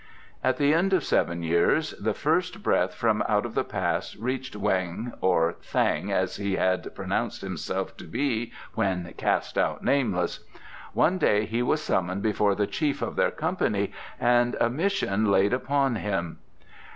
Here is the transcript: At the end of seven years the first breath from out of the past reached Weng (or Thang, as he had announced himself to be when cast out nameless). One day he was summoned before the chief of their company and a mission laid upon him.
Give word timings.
At 0.43 0.57
the 0.57 0.73
end 0.73 0.93
of 0.93 1.03
seven 1.03 1.43
years 1.43 1.91
the 1.91 2.15
first 2.15 2.63
breath 2.63 2.95
from 2.95 3.21
out 3.29 3.45
of 3.45 3.53
the 3.53 3.63
past 3.63 4.15
reached 4.17 4.55
Weng 4.59 5.13
(or 5.21 5.57
Thang, 5.61 6.11
as 6.11 6.37
he 6.37 6.55
had 6.55 6.87
announced 6.97 7.41
himself 7.43 7.95
to 7.97 8.05
be 8.05 8.51
when 8.73 9.13
cast 9.15 9.59
out 9.59 9.83
nameless). 9.83 10.39
One 10.93 11.19
day 11.19 11.45
he 11.45 11.61
was 11.61 11.83
summoned 11.83 12.23
before 12.23 12.55
the 12.55 12.65
chief 12.65 13.03
of 13.03 13.15
their 13.15 13.29
company 13.29 13.91
and 14.19 14.55
a 14.59 14.71
mission 14.71 15.29
laid 15.31 15.53
upon 15.53 15.97
him. 15.97 16.39